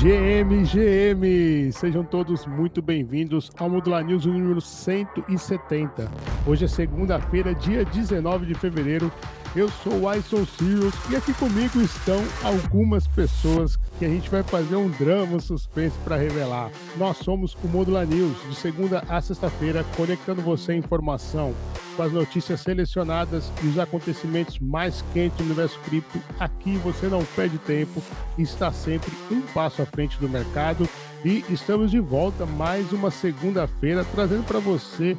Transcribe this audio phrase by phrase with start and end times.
[0.00, 1.72] GM, GM!
[1.72, 6.08] Sejam todos muito bem-vindos ao Modular News número 170.
[6.46, 9.10] Hoje é segunda-feira, dia 19 de fevereiro.
[9.56, 14.42] Eu sou o Ison Sirius e aqui comigo estão algumas pessoas que a gente vai
[14.42, 16.70] fazer um drama suspense para revelar.
[16.96, 21.54] Nós somos o Modular News, de segunda a sexta-feira, conectando você à informação
[21.96, 26.20] com as notícias selecionadas e os acontecimentos mais quentes do universo cripto.
[26.38, 28.02] Aqui você não perde tempo
[28.36, 30.88] e está sempre um passo à frente do mercado.
[31.24, 35.16] E estamos de volta mais uma segunda-feira trazendo para você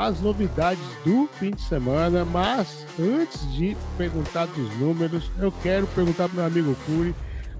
[0.00, 2.24] as novidades do fim de semana.
[2.24, 7.14] Mas antes de perguntar dos números, eu quero perguntar para meu amigo Curi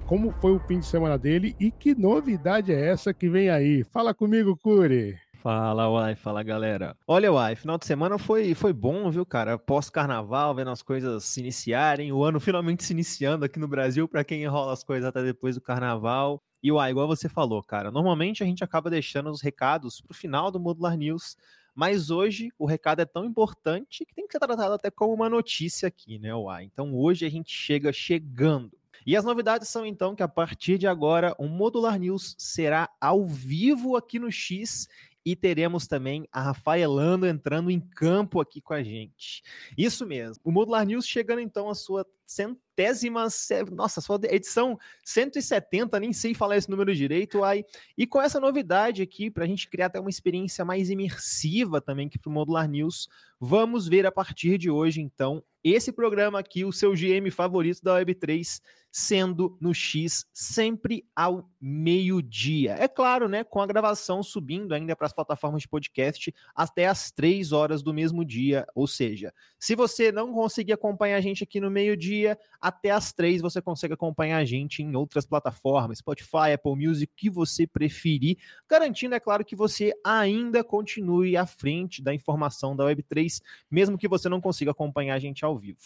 [0.07, 3.85] como foi o fim de semana dele e que novidade é essa que vem aí.
[3.85, 5.19] Fala comigo, Curi.
[5.43, 6.97] Fala, Uai, fala galera.
[7.07, 9.59] Olha, Uai, final de semana foi, foi bom, viu, cara?
[9.59, 14.25] Pós-carnaval, vendo as coisas se iniciarem, o ano finalmente se iniciando aqui no Brasil, para
[14.25, 16.43] quem enrola as coisas até depois do carnaval.
[16.63, 20.51] E Uai, igual você falou, cara, normalmente a gente acaba deixando os recados pro final
[20.51, 21.37] do Modular News,
[21.74, 25.29] mas hoje o recado é tão importante que tem que ser tratado até como uma
[25.29, 26.65] notícia aqui, né, Uai?
[26.65, 28.79] Então hoje a gente chega chegando.
[29.07, 33.24] E as novidades são então que a partir de agora o Modular News será ao
[33.24, 34.87] vivo aqui no X
[35.24, 39.43] e teremos também a Rafaelando entrando em campo aqui com a gente.
[39.77, 40.40] Isso mesmo.
[40.45, 43.27] O Modular News chegando então à sua centésima,
[43.73, 47.65] nossa, sua edição 170, nem sei falar esse número direito, ai.
[47.99, 52.07] E com essa novidade aqui, para a gente criar até uma experiência mais imersiva também
[52.07, 53.09] aqui para o Modular News,
[53.41, 58.01] vamos ver a partir de hoje, então, esse programa aqui, o seu GM favorito da
[58.01, 58.61] Web3,
[58.93, 62.77] sendo no X sempre ao meio-dia.
[62.79, 63.45] É claro, né?
[63.45, 67.95] Com a gravação subindo ainda para as plataformas de podcast até as três horas do
[67.95, 68.67] mesmo dia.
[68.75, 72.19] Ou seja, se você não conseguir acompanhar a gente aqui no meio-dia,
[72.60, 77.31] até as três você consegue acompanhar a gente em outras plataformas, Spotify, Apple Music, que
[77.31, 78.37] você preferir,
[78.69, 83.41] garantindo, é claro, que você ainda continue à frente da informação da Web3,
[83.71, 85.78] mesmo que você não consiga acompanhar a gente ao vivo.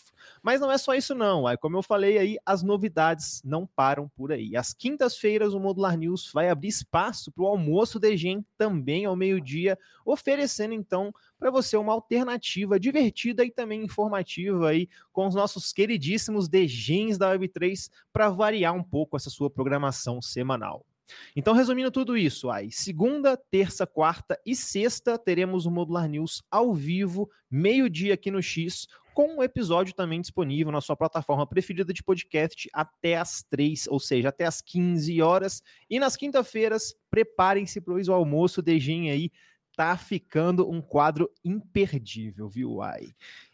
[0.43, 1.45] Mas não é só isso, não.
[1.61, 4.57] Como eu falei aí, as novidades não param por aí.
[4.57, 9.17] Às quintas-feiras, o Modular News vai abrir espaço para o almoço de Gen também ao
[9.17, 11.13] meio-dia, oferecendo então
[11.45, 17.37] para você uma alternativa divertida e também informativa aí com os nossos queridíssimos degens da
[17.37, 20.87] Web3 para variar um pouco essa sua programação semanal.
[21.37, 26.73] Então, resumindo tudo isso, aí, segunda, terça, quarta e sexta teremos o Modular News ao
[26.73, 32.03] vivo, meio-dia aqui no X, com um episódio também disponível na sua plataforma preferida de
[32.03, 35.63] podcast até as 3, ou seja, até as 15 horas.
[35.91, 39.31] E nas quinta-feiras, preparem-se para o almoço, dejem aí
[39.77, 43.09] tá ficando um quadro imperdível, viu, Uai?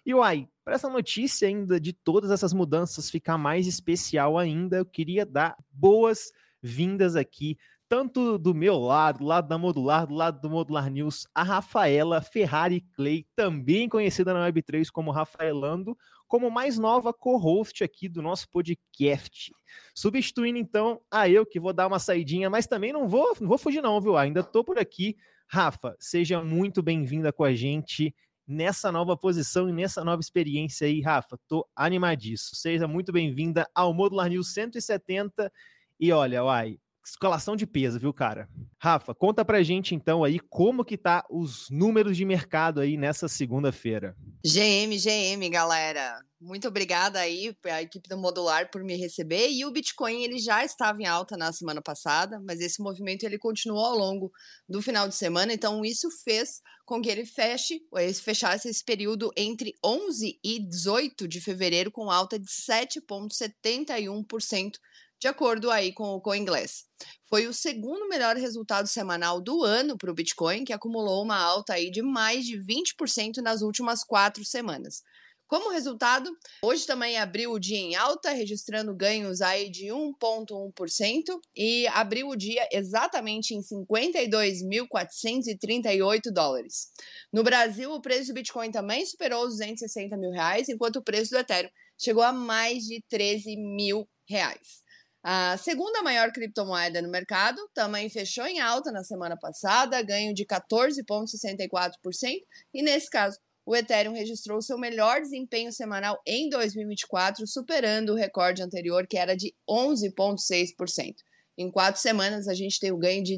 [0.04, 4.84] E Uai, para essa notícia ainda de todas essas mudanças ficar mais especial ainda, eu
[4.84, 7.58] queria dar boas-vindas aqui,
[7.88, 12.20] tanto do meu lado, do lado da Modular, do lado do Modular News, a Rafaela
[12.20, 15.96] Ferrari Clay, também conhecida na Web3 como Rafaelando,
[16.28, 19.52] como mais nova co-host aqui do nosso podcast.
[19.92, 23.58] Substituindo então a eu, que vou dar uma saidinha, mas também não vou, não vou
[23.58, 24.16] fugir não, viu?
[24.16, 25.16] Ainda tô por aqui
[25.52, 28.14] Rafa, seja muito bem-vinda com a gente
[28.46, 31.36] nessa nova posição e nessa nova experiência aí, Rafa.
[31.48, 32.54] Tô animadíssimo.
[32.54, 35.52] Seja muito bem-vinda ao Modular News 170.
[35.98, 38.48] E olha, uai, escalação de peso, viu, cara?
[38.78, 43.28] Rafa, conta pra gente então aí como que tá os números de mercado aí nessa
[43.28, 44.16] segunda-feira.
[44.44, 46.20] GM, GM, galera.
[46.40, 49.50] Muito obrigada aí à equipe do Modular por me receber.
[49.50, 53.38] E o Bitcoin ele já estava em alta na semana passada, mas esse movimento ele
[53.38, 54.32] continuou ao longo
[54.66, 57.82] do final de semana, então isso fez com que ele feche,
[58.22, 64.78] fechasse esse período entre 11 e 18 de fevereiro com alta de 7.71%
[65.20, 66.86] de acordo aí com o CoinGlass.
[67.28, 71.74] Foi o segundo melhor resultado semanal do ano para o Bitcoin, que acumulou uma alta
[71.74, 75.02] aí de mais de 20% nas últimas quatro semanas.
[75.46, 81.86] Como resultado, hoje também abriu o dia em alta, registrando ganhos aí de 1,1% e
[81.88, 86.86] abriu o dia exatamente em 52.438 dólares.
[87.32, 91.32] No Brasil, o preço do Bitcoin também superou os 260 mil reais, enquanto o preço
[91.32, 91.68] do Ethereum
[91.98, 94.88] chegou a mais de 13 mil reais.
[95.22, 100.46] A segunda maior criptomoeda no mercado também fechou em alta na semana passada, ganho de
[100.46, 102.40] 14,64%,
[102.72, 108.62] e nesse caso, o Ethereum registrou seu melhor desempenho semanal em 2024, superando o recorde
[108.62, 111.14] anterior, que era de 11,6%.
[111.58, 113.36] Em quatro semanas, a gente tem o ganho de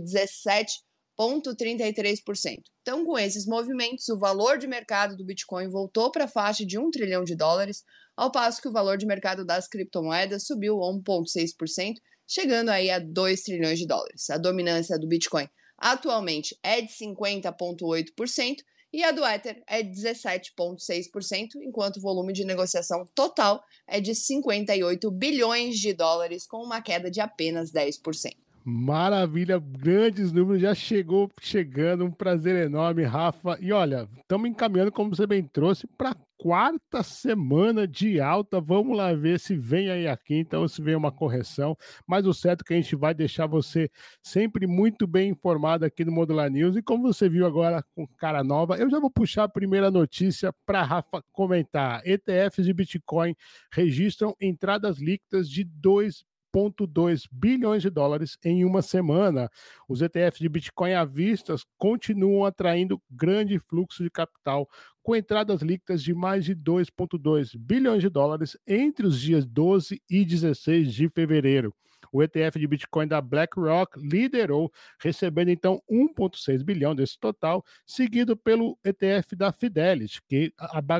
[1.18, 2.62] 17,33%.
[2.82, 6.78] Então, com esses movimentos, o valor de mercado do Bitcoin voltou para a faixa de
[6.78, 7.84] 1 trilhão de dólares,
[8.16, 11.94] ao passo que o valor de mercado das criptomoedas subiu 1,6%,
[12.26, 14.30] chegando aí a 2 trilhões de dólares.
[14.30, 15.48] A dominância do Bitcoin
[15.78, 18.56] atualmente é de 50,8%
[18.92, 24.14] e a do Ether é de 17,6%, enquanto o volume de negociação total é de
[24.14, 28.36] 58 bilhões de dólares, com uma queda de apenas 10%.
[28.64, 33.58] Maravilha, grandes números, já chegou chegando, um prazer enorme, Rafa.
[33.60, 38.60] E olha, estamos encaminhando, como você bem trouxe, para quarta semana de alta.
[38.60, 41.76] Vamos lá ver se vem aí aqui, então se vem uma correção.
[42.06, 43.90] Mas o certo é que a gente vai deixar você
[44.22, 46.76] sempre muito bem informado aqui no Modular News.
[46.76, 50.52] E como você viu agora com cara nova, eu já vou puxar a primeira notícia
[50.64, 52.00] para Rafa comentar.
[52.04, 53.34] ETFs de Bitcoin
[53.72, 59.48] registram entradas líquidas de 2 1,2 bilhões de dólares em uma semana.
[59.88, 64.68] Os ETFs de Bitcoin à vista continuam atraindo grande fluxo de capital,
[65.02, 70.24] com entradas líquidas de mais de 2,2 bilhões de dólares entre os dias 12 e
[70.24, 71.74] 16 de fevereiro.
[72.12, 74.70] O ETF de Bitcoin da BlackRock liderou,
[75.00, 80.52] recebendo então 1,6 bilhão desse total, seguido pelo ETF da Fidelity, que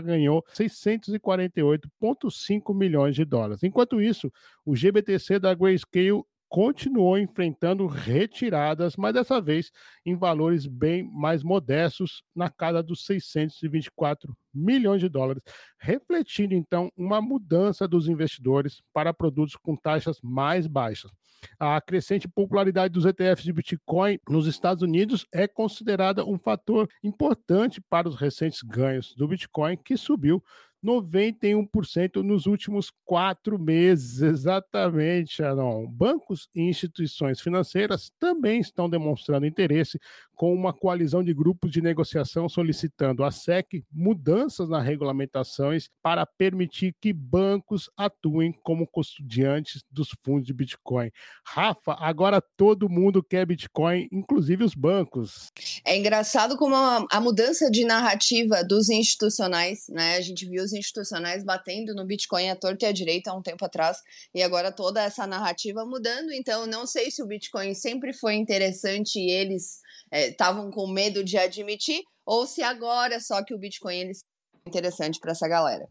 [0.03, 3.63] ganhou 648,5 milhões de dólares.
[3.63, 4.33] Enquanto isso,
[4.65, 9.73] o GBTC da Grayscale continuou enfrentando retiradas, mas dessa vez
[10.05, 15.43] em valores bem mais modestos, na casa dos 624 milhões de dólares,
[15.79, 21.11] refletindo então uma mudança dos investidores para produtos com taxas mais baixas.
[21.59, 27.81] A crescente popularidade dos ETFs de Bitcoin nos Estados Unidos é considerada um fator importante
[27.81, 30.45] para os recentes ganhos do Bitcoin, que subiu
[30.85, 34.21] 91% nos últimos quatro meses.
[34.21, 35.87] Exatamente, Sharon.
[35.87, 40.01] Bancos e instituições financeiras também estão demonstrando interesse
[40.37, 46.95] com uma coalizão de grupos de negociação solicitando à SEC mudanças nas regulamentações para permitir
[47.01, 51.11] que bancos atuem como custodiantes dos fundos de Bitcoin.
[51.45, 55.49] Rafa, agora todo mundo quer Bitcoin, inclusive os bancos.
[55.85, 60.17] É engraçado como a, a mudança de narrativa dos institucionais, né?
[60.17, 63.43] A gente viu os institucionais batendo no Bitcoin à torta e à direita há um
[63.43, 63.99] tempo atrás,
[64.35, 66.33] e agora toda essa narrativa mudando.
[66.33, 69.81] Então, não sei se o Bitcoin sempre foi interessante e eles
[70.13, 74.25] estavam é, com medo de admitir, ou se agora só que o Bitcoin eles
[74.67, 75.89] interessante para essa galera.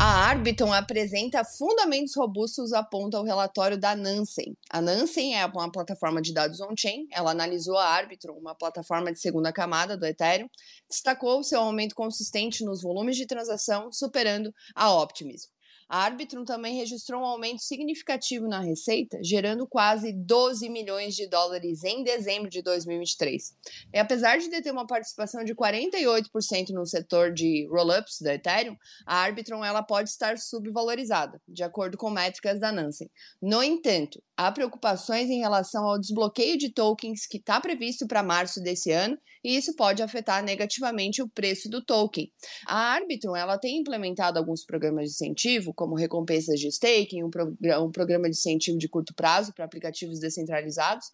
[0.00, 4.56] A Arbitron apresenta fundamentos robustos, aponta o relatório da Nansen.
[4.70, 9.18] A Nansen é uma plataforma de dados on-chain, ela analisou a Arbitron, uma plataforma de
[9.18, 10.48] segunda camada do Ethereum,
[10.88, 15.48] destacou seu aumento consistente nos volumes de transação, superando a Optimism.
[15.88, 21.82] A Arbitrum também registrou um aumento significativo na receita, gerando quase 12 milhões de dólares
[21.82, 23.56] em dezembro de 2023.
[23.94, 28.76] E apesar de deter uma participação de 48% no setor de roll-ups da Ethereum,
[29.06, 33.10] a Arbitrum ela pode estar subvalorizada, de acordo com métricas da Nansen.
[33.40, 38.62] No entanto, há preocupações em relação ao desbloqueio de tokens que está previsto para março
[38.62, 42.30] desse ano, e isso pode afetar negativamente o preço do token.
[42.64, 47.56] A Arbitrum ela tem implementado alguns programas de incentivo como recompensas de staking, um, pro,
[47.84, 51.06] um programa de incentivo de curto prazo para aplicativos descentralizados.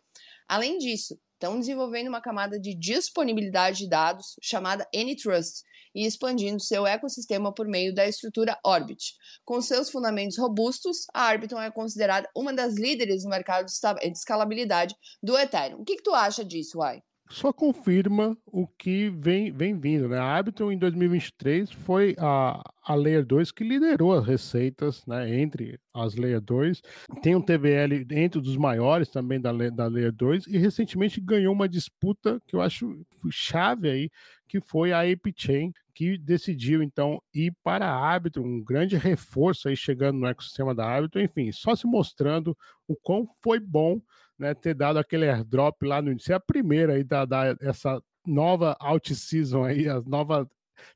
[0.46, 5.62] Além disso, estão desenvolvendo uma camada de disponibilidade de dados chamada AnyTrust
[5.94, 9.14] e expandindo seu ecossistema por meio da estrutura Orbit.
[9.44, 14.94] Com seus fundamentos robustos, a Arbitrum é considerada uma das líderes no mercado de escalabilidade
[15.22, 15.80] do Ethereum.
[15.80, 17.02] O que, que tu acha disso, Uai?
[17.28, 20.08] Só confirma o que vem, vem vindo.
[20.08, 20.18] Né?
[20.18, 25.78] A Arbitrum em 2023 foi a, a Layer 2 que liderou as receitas né, entre
[25.92, 26.82] as Layer 2.
[27.22, 31.68] Tem um TVL entre os maiores também da, da Layer 2 e recentemente ganhou uma
[31.68, 34.10] disputa que eu acho chave aí,
[34.46, 39.76] que foi a ApeChain, que decidiu então ir para a Arbitrum, um grande reforço aí
[39.76, 44.00] chegando no ecossistema da Arbitrum, enfim, só se mostrando o quão foi bom
[44.38, 46.32] né, ter dado aquele airdrop lá no início.
[46.32, 50.48] É a primeira aí da, da essa nova out season aí, a nova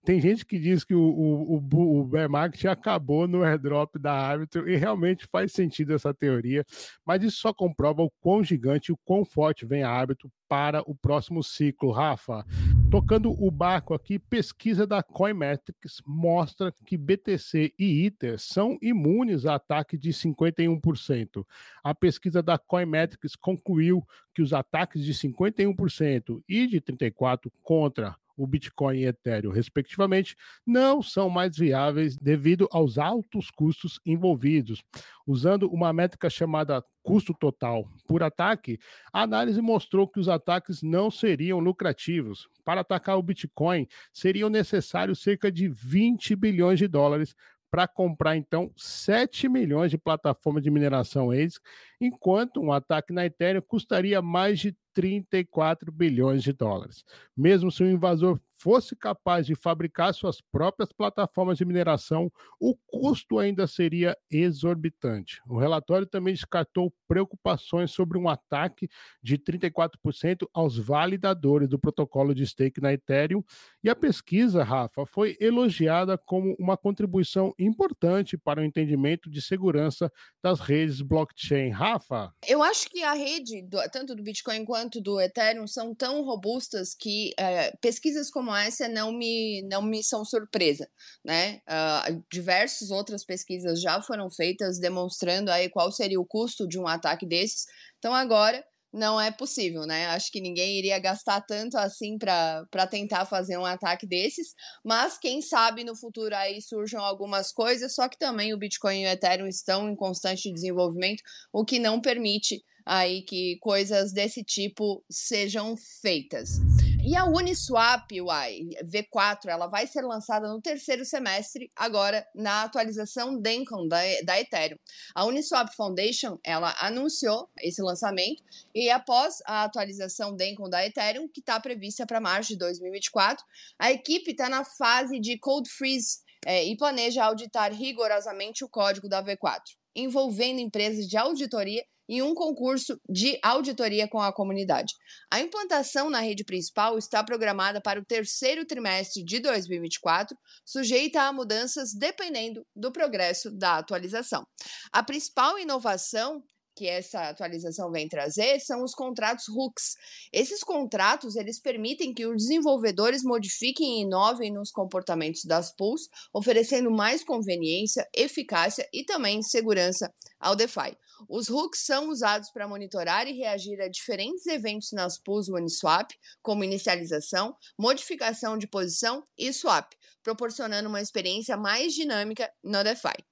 [0.04, 4.12] tem gente que diz que o, o, o, o bear market acabou no airdrop da
[4.12, 6.64] árbitro e realmente faz sentido essa teoria,
[7.04, 10.94] mas isso só comprova o quão gigante, o quão forte vem a árbitro para o
[10.94, 11.90] próximo ciclo.
[11.92, 12.44] Rafa,
[12.90, 19.56] tocando o barco aqui, pesquisa da Coinmetrics mostra que BTC e Ether são imunes a
[19.56, 21.44] ataque de 51%.
[21.84, 24.02] A pesquisa da Coinmetrics concluiu
[24.34, 31.02] que os ataques de 51% e de 34% contra o Bitcoin e Ethereum, respectivamente, não
[31.02, 34.82] são mais viáveis devido aos altos custos envolvidos.
[35.26, 38.78] Usando uma métrica chamada custo total por ataque,
[39.12, 42.48] a análise mostrou que os ataques não seriam lucrativos.
[42.64, 47.34] Para atacar o Bitcoin, seriam necessários cerca de 20 bilhões de dólares
[47.70, 51.60] para comprar então 7 milhões de plataformas de mineração ASIC
[52.00, 57.04] enquanto um ataque na Ethereum custaria mais de 34 bilhões de dólares.
[57.36, 63.38] Mesmo se o invasor fosse capaz de fabricar suas próprias plataformas de mineração, o custo
[63.38, 65.40] ainda seria exorbitante.
[65.46, 68.88] O relatório também descartou preocupações sobre um ataque
[69.22, 73.44] de 34% aos validadores do protocolo de stake na Ethereum,
[73.84, 80.12] e a pesquisa, Rafa, foi elogiada como uma contribuição importante para o entendimento de segurança
[80.42, 81.70] das redes blockchain.
[81.92, 82.34] Rafa?
[82.46, 87.32] Eu acho que a rede, tanto do Bitcoin quanto do Ethereum, são tão robustas que
[87.38, 90.88] é, pesquisas como como essa não me, não me são surpresa,
[91.22, 91.60] né?
[91.68, 96.86] Uh, diversas outras pesquisas já foram feitas demonstrando aí qual seria o custo de um
[96.86, 97.66] ataque desses.
[97.98, 100.06] Então agora não é possível, né?
[100.06, 104.54] Acho que ninguém iria gastar tanto assim para tentar fazer um ataque desses,
[104.84, 109.06] mas quem sabe no futuro aí surjam algumas coisas, só que também o Bitcoin e
[109.06, 115.04] o Ethereum estão em constante desenvolvimento, o que não permite aí que coisas desse tipo
[115.10, 116.58] sejam feitas.
[117.04, 123.40] E a Uniswap UI V4, ela vai ser lançada no terceiro semestre, agora na atualização
[123.40, 124.78] Dencon da, da Ethereum.
[125.14, 128.42] A Uniswap Foundation, ela anunciou esse lançamento
[128.74, 133.44] e após a atualização Dencon da Ethereum, que está prevista para março de 2024,
[133.78, 139.08] a equipe está na fase de code freeze é, e planeja auditar rigorosamente o código
[139.08, 139.62] da V4,
[139.94, 144.94] envolvendo empresas de auditoria e um concurso de auditoria com a comunidade.
[145.30, 151.32] A implantação na rede principal está programada para o terceiro trimestre de 2024, sujeita a
[151.32, 154.46] mudanças dependendo do progresso da atualização.
[154.92, 156.42] A principal inovação
[156.78, 159.96] que essa atualização vem trazer são os contratos hooks.
[160.32, 166.88] Esses contratos eles permitem que os desenvolvedores modifiquem e inovem nos comportamentos das pools, oferecendo
[166.88, 170.96] mais conveniência, eficácia e também segurança ao DeFi.
[171.28, 176.10] Os hooks são usados para monitorar e reagir a diferentes eventos nas pools Uniswap,
[176.42, 183.24] como inicialização, modificação de posição e swap, proporcionando uma experiência mais dinâmica no DeFi.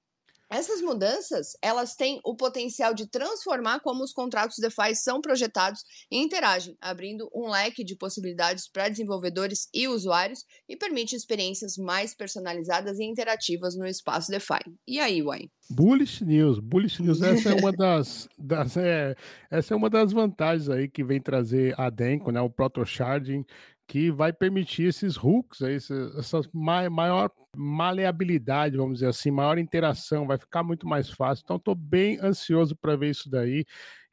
[0.49, 6.17] Essas mudanças, elas têm o potencial de transformar como os contratos DeFi são projetados e
[6.17, 12.97] interagem, abrindo um leque de possibilidades para desenvolvedores e usuários e permite experiências mais personalizadas
[12.97, 14.59] e interativas no espaço DeFi.
[14.87, 15.51] E aí, Wayne?
[15.69, 19.15] Bullish News, Bullish News, essa é uma das, das é,
[19.51, 23.45] essa é uma das vantagens aí que vem trazer a Denko, né, o Proto Sharding,
[23.87, 30.61] que vai permitir esses hooks, essa maior maleabilidade, vamos dizer assim, maior interação, vai ficar
[30.61, 31.43] muito mais fácil.
[31.43, 33.65] Então, estou bem ansioso para ver isso daí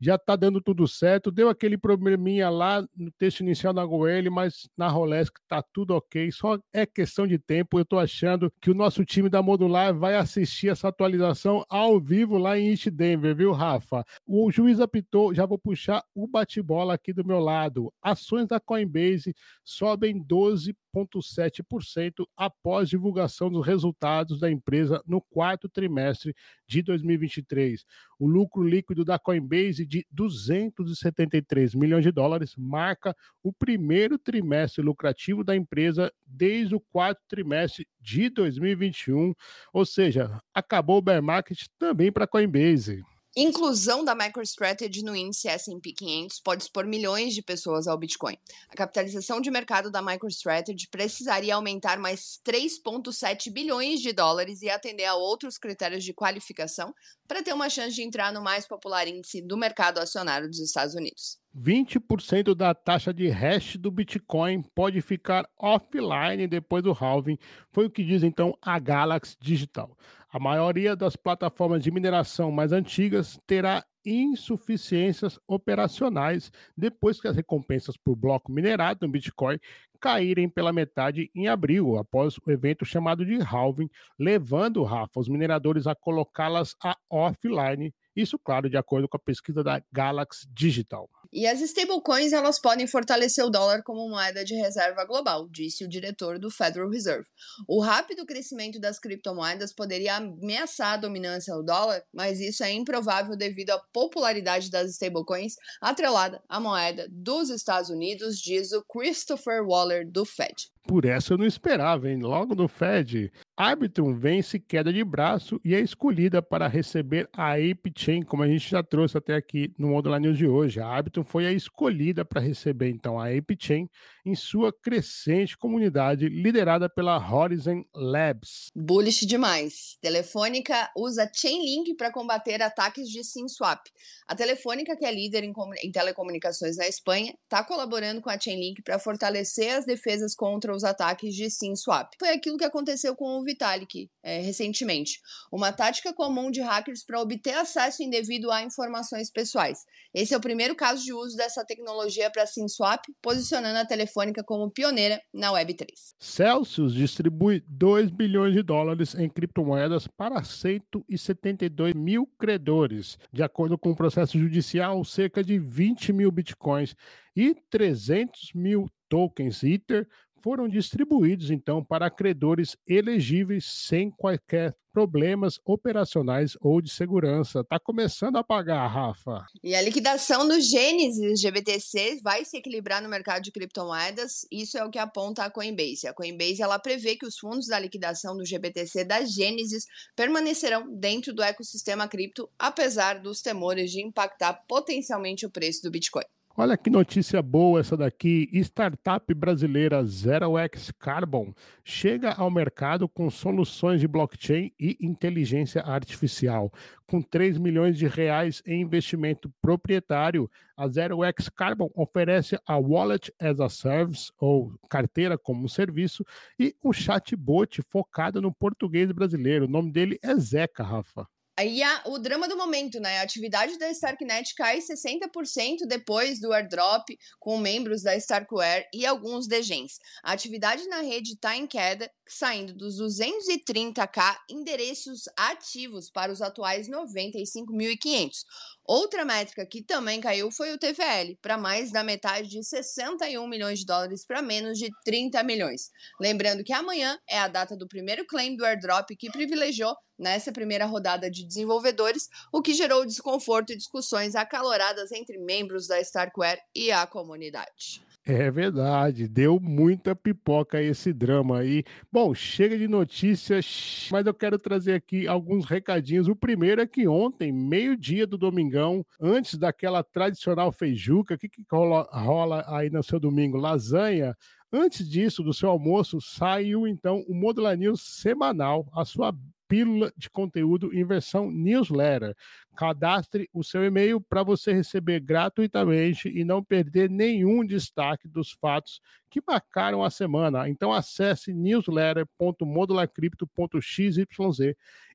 [0.04, 1.30] já está dando tudo certo.
[1.30, 6.30] Deu aquele probleminha lá no texto inicial da Goel, mas na Rolesk está tudo ok.
[6.30, 7.78] Só é questão de tempo.
[7.78, 12.36] Eu estou achando que o nosso time da Modular vai assistir essa atualização ao vivo
[12.36, 14.04] lá em East Denver, viu, Rafa?
[14.26, 17.90] O juiz apitou, já vou puxar o bate-bola aqui do meu lado.
[18.02, 19.34] Ações da Coinbase
[19.64, 26.34] sobem 12 0,7% após divulgação dos resultados da empresa no quarto trimestre
[26.66, 27.84] de 2023.
[28.18, 35.44] O lucro líquido da Coinbase de 273 milhões de dólares marca o primeiro trimestre lucrativo
[35.44, 39.34] da empresa desde o quarto trimestre de 2021,
[39.72, 43.04] ou seja, acabou o bear market também para a Coinbase.
[43.36, 48.38] Inclusão da MicroStrategy no índice S&P 500 pode expor milhões de pessoas ao Bitcoin.
[48.68, 55.06] A capitalização de mercado da MicroStrategy precisaria aumentar mais 3,7 bilhões de dólares e atender
[55.06, 56.94] a outros critérios de qualificação
[57.26, 60.94] para ter uma chance de entrar no mais popular índice do mercado acionário dos Estados
[60.94, 61.36] Unidos.
[61.56, 67.38] 20% da taxa de hash do Bitcoin pode ficar offline depois do halving,
[67.72, 69.96] foi o que diz então a Galaxy Digital.
[70.34, 77.96] A maioria das plataformas de mineração mais antigas terá insuficiências operacionais depois que as recompensas
[77.96, 79.60] por bloco minerado no Bitcoin
[80.00, 83.88] caírem pela metade em abril, após o evento chamado de halving,
[84.18, 89.62] levando, Rafa, os mineradores a colocá-las a offline isso, claro, de acordo com a pesquisa
[89.62, 91.08] da Galaxy Digital.
[91.32, 95.88] E as stablecoins elas podem fortalecer o dólar como moeda de reserva global, disse o
[95.88, 97.26] diretor do Federal Reserve.
[97.66, 103.36] O rápido crescimento das criptomoedas poderia ameaçar a dominância do dólar, mas isso é improvável
[103.36, 110.08] devido à popularidade das stablecoins atrelada à moeda dos Estados Unidos, diz o Christopher Waller
[110.08, 110.54] do Fed.
[110.86, 112.20] Por essa eu não esperava, hein?
[112.20, 113.32] Logo no Fed.
[113.56, 118.48] Arbitrum vence queda de braço e é escolhida para receber a Ape Chain, como a
[118.48, 120.80] gente já trouxe até aqui no Modular News de hoje.
[120.80, 123.88] A Arbitrum foi a escolhida para receber então a Ape Chain
[124.26, 128.72] em sua crescente comunidade liderada pela Horizon Labs.
[128.74, 129.98] Bullish demais.
[130.00, 133.86] Telefônica usa Chainlink para combater ataques de SIM swap.
[134.26, 138.82] A Telefônica, que é líder em, em telecomunicações na Espanha, está colaborando com a Chainlink
[138.82, 142.14] para fortalecer as defesas contra os ataques de SIM swap.
[142.18, 145.20] Foi aquilo que aconteceu com o Vitalik é, recentemente.
[145.52, 149.78] Uma tática comum de hackers para obter acesso indevido a informações pessoais.
[150.12, 154.42] Esse é o primeiro caso de uso dessa tecnologia para SIM swap, posicionando a Telefônica
[154.44, 155.86] como pioneira na Web3.
[156.18, 163.18] Celsius distribui 2 bilhões de dólares em criptomoedas para 172 mil credores.
[163.32, 166.96] De acordo com o processo judicial, cerca de 20 mil bitcoins
[167.36, 170.08] e 300 mil tokens Ether
[170.44, 177.60] foram distribuídos então para credores elegíveis sem quaisquer problemas operacionais ou de segurança.
[177.60, 179.46] Está começando a pagar, Rafa.
[179.62, 184.46] E a liquidação do Gênesis GBTC vai se equilibrar no mercado de criptomoedas.
[184.52, 186.06] Isso é o que aponta a Coinbase.
[186.06, 191.32] A Coinbase ela prevê que os fundos da liquidação do GBTC da Gênesis permanecerão dentro
[191.32, 196.24] do ecossistema cripto, apesar dos temores de impactar potencialmente o preço do Bitcoin.
[196.56, 198.48] Olha que notícia boa essa daqui.
[198.52, 206.72] Startup brasileira ZeroX Carbon chega ao mercado com soluções de blockchain e inteligência artificial.
[207.08, 213.58] Com 3 milhões de reais em investimento proprietário, a ZeroX Carbon oferece a Wallet as
[213.58, 216.24] a Service, ou carteira como serviço,
[216.56, 219.64] e um chatbot focado no português brasileiro.
[219.64, 221.26] O nome dele é Zeca, Rafa.
[221.56, 223.18] Aí a, o drama do momento, né?
[223.18, 229.46] A atividade da Starknet cai 60% depois do airdrop com membros da Starkware e alguns
[229.46, 230.00] degens.
[230.22, 236.88] A atividade na rede está em queda, saindo dos 230k endereços ativos para os atuais
[236.88, 238.44] 95.500.
[238.86, 243.78] Outra métrica que também caiu foi o TVL, para mais da metade de 61 milhões
[243.78, 245.90] de dólares para menos de 30 milhões.
[246.20, 250.84] Lembrando que amanhã é a data do primeiro claim do airdrop que privilegiou nessa primeira
[250.84, 256.92] rodada de desenvolvedores, o que gerou desconforto e discussões acaloradas entre membros da Starkware e
[256.92, 258.04] a comunidade.
[258.26, 261.84] É verdade, deu muita pipoca esse drama aí.
[262.10, 266.26] Bom, chega de notícias, mas eu quero trazer aqui alguns recadinhos.
[266.26, 271.62] O primeiro é que ontem, meio-dia do domingão, antes daquela tradicional feijuca, o que, que
[271.70, 273.58] rola, rola aí no seu domingo?
[273.58, 274.34] Lasanha.
[274.72, 279.36] Antes disso, do seu almoço, saiu então o Modular News semanal, a sua
[279.68, 282.34] pílula de conteúdo em versão newsletter.
[282.76, 289.00] Cadastre o seu e-mail para você receber gratuitamente e não perder nenhum destaque dos fatos
[289.30, 290.68] que marcaram a semana.
[290.68, 294.16] Então acesse newsletter.modularcrypto.xyz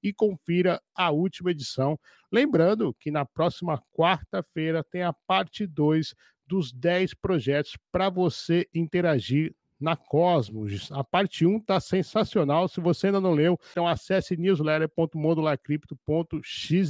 [0.02, 2.00] e confira a última edição.
[2.32, 6.14] Lembrando que na próxima quarta-feira tem a parte 2
[6.46, 10.92] dos 10 projetos para você interagir na Cosmos.
[10.92, 12.68] A parte 1 está sensacional.
[12.68, 16.90] Se você ainda não leu, então acesse newsletter.modularcrypto.xyz.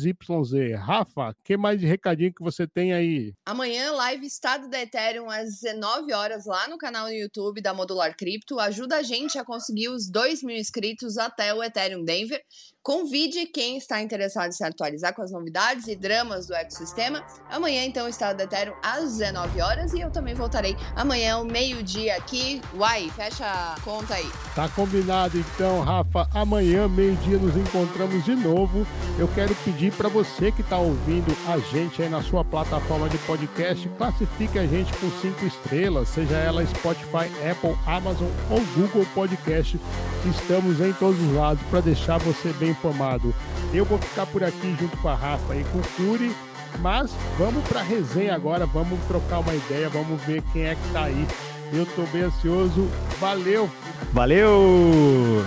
[0.80, 3.34] Rafa, que mais de recadinho que você tem aí?
[3.46, 8.16] Amanhã, live Estado da Ethereum às 19 horas lá no canal no YouTube da Modular
[8.16, 8.60] Cripto.
[8.60, 12.42] Ajuda a gente a conseguir os 2 mil inscritos até o Ethereum Denver.
[12.82, 17.24] Convide quem está interessado em se atualizar com as novidades e dramas do ecossistema.
[17.50, 21.44] Amanhã, então, o Estado da Ethereum às 19 horas e eu também voltarei amanhã ao
[21.44, 22.62] meio-dia aqui.
[22.74, 24.32] Uai, fecha a conta aí.
[24.56, 26.28] Tá combinado então, Rafa.
[26.34, 28.88] Amanhã, meio-dia, nos encontramos de novo.
[29.18, 33.18] Eu quero pedir para você que está ouvindo a gente aí na sua plataforma de
[33.20, 39.80] podcast, classifique a gente com cinco estrelas, seja ela Spotify, Apple, Amazon ou Google Podcast.
[40.26, 43.34] Estamos em todos os lados para deixar você bem informado.
[43.74, 46.36] Eu vou ficar por aqui junto com a Rafa e com o Curi,
[46.80, 50.94] mas vamos para a resenha agora, vamos trocar uma ideia, vamos ver quem é que
[50.94, 51.28] tá aí.
[51.72, 52.88] Eu tô bem ansioso.
[53.20, 53.70] Valeu!
[54.12, 55.46] Valeu!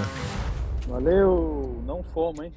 [0.86, 1.82] Valeu!
[1.84, 2.52] Não fomos, hein?